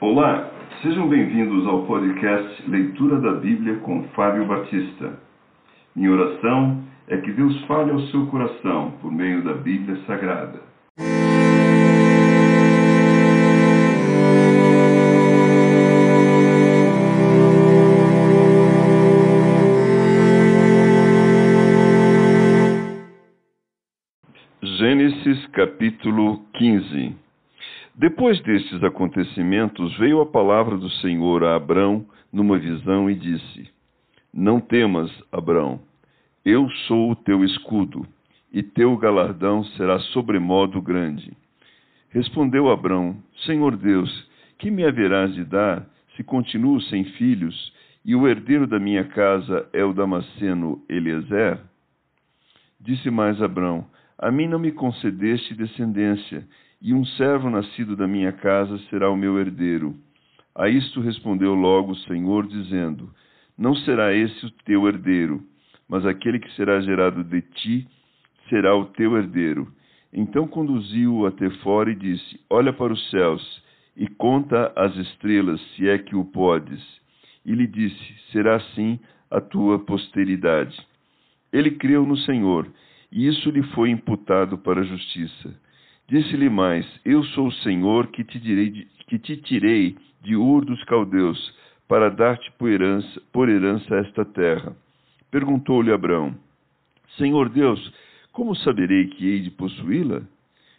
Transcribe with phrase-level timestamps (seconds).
[0.00, 0.50] Olá,
[0.80, 5.20] sejam bem-vindos ao podcast Leitura da Bíblia com Fábio Batista.
[5.94, 10.58] Minha oração é que Deus fale ao seu coração por meio da Bíblia Sagrada.
[24.62, 27.29] Gênesis capítulo 15
[28.00, 33.70] Depois destes acontecimentos, veio a palavra do Senhor a Abrão numa visão e disse:
[34.32, 35.78] Não temas, Abrão,
[36.42, 38.06] eu sou o teu escudo,
[38.50, 41.30] e teu galardão será sobremodo grande.
[42.08, 44.10] Respondeu Abrão: Senhor Deus,
[44.58, 47.70] que me haverás de dar se continuo sem filhos,
[48.02, 51.60] e o herdeiro da minha casa é o Damasceno Eliezer?
[52.80, 53.84] Disse mais Abrão:
[54.18, 56.48] A mim não me concedeste descendência,
[56.80, 59.94] e um servo nascido da minha casa será o meu herdeiro.
[60.54, 63.12] A isto respondeu logo o Senhor, dizendo:
[63.56, 65.42] Não será esse o teu herdeiro,
[65.88, 67.86] mas aquele que será gerado de ti
[68.48, 69.70] será o teu herdeiro.
[70.12, 73.62] Então conduziu-o até fora e disse: Olha para os céus
[73.96, 76.82] e conta as estrelas, se é que o podes.
[77.44, 78.98] E lhe disse: Será assim
[79.30, 80.76] a tua posteridade.
[81.52, 82.66] Ele creu no Senhor,
[83.12, 85.54] e isso lhe foi imputado para a justiça.
[86.10, 90.82] Disse-lhe mais: Eu sou o Senhor que te, direi, que te tirei de Ur dos
[90.84, 91.38] Caldeus,
[91.86, 94.76] para dar-te por herança, por herança esta terra.
[95.30, 96.34] Perguntou-lhe Abraão:
[97.16, 97.80] Senhor Deus,
[98.32, 100.22] como saberei que hei de possuí-la?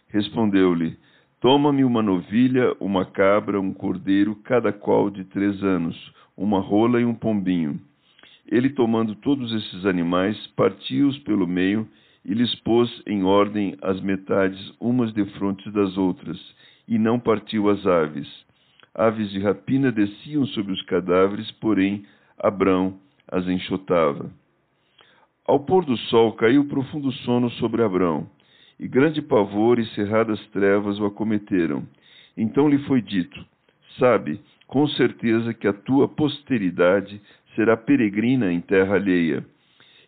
[0.08, 0.98] Respondeu-lhe:
[1.40, 5.96] Toma-me uma novilha, uma cabra, um cordeiro, cada qual de três anos,
[6.36, 7.80] uma rola e um pombinho.
[8.46, 11.88] Ele, tomando todos esses animais, partiu-os pelo meio
[12.24, 16.38] e lhes pôs em ordem as metades umas defronte das outras,
[16.86, 18.28] e não partiu as aves.
[18.94, 22.04] Aves de rapina desciam sobre os cadáveres, porém
[22.38, 22.98] Abrão
[23.30, 24.30] as enxotava.
[25.46, 28.28] Ao pôr do sol caiu profundo sono sobre Abrão,
[28.78, 31.86] e grande pavor e cerradas trevas o acometeram.
[32.36, 33.44] Então lhe foi dito:
[33.98, 37.20] Sabe, com certeza que a tua posteridade
[37.54, 39.44] será peregrina em terra alheia,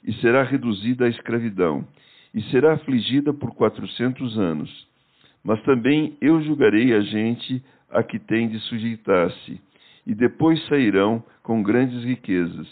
[0.03, 1.87] e será reduzida à escravidão,
[2.35, 4.87] e será afligida por quatrocentos anos.
[5.43, 9.61] Mas também eu julgarei a gente a que tem de sujeitar-se,
[10.07, 12.67] e depois sairão com grandes riquezas.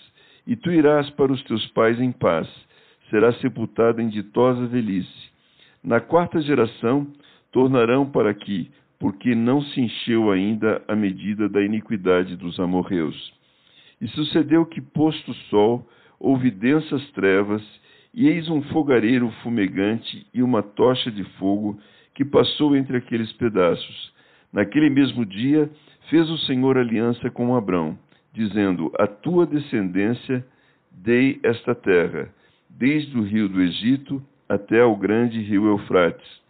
[0.47, 2.49] E tu irás para os teus pais em paz,
[3.09, 5.31] serás sepultado em ditosa velhice.
[5.85, 7.07] Na quarta geração
[7.53, 13.33] tornarão para aqui, porque não se encheu ainda a medida da iniquidade dos amorreus.
[14.01, 15.87] E sucedeu que, posto o sol,
[16.19, 17.63] houve densas trevas,
[18.15, 21.79] e eis um fogareiro fumegante e uma tocha de fogo
[22.15, 24.13] que passou entre aqueles pedaços.
[24.53, 25.71] Naquele mesmo dia
[26.11, 27.99] fez o Senhor aliança com Abrão,
[28.33, 30.45] dizendo: A tua descendência
[30.91, 32.29] dei esta terra,
[32.69, 36.43] desde o rio do Egito até ao grande rio Eufrates.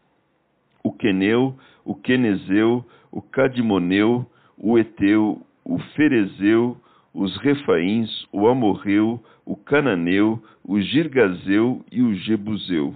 [0.83, 4.27] O Queneu, o Quenezeu, o Cadimoneu,
[4.59, 6.77] o Eteu, o Ferezeu,
[7.15, 12.95] os Refaíns, o Amorreu, o Cananeu, o Girgazeu e o Jebuseu.